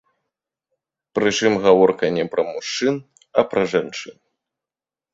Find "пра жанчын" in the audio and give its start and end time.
3.53-4.15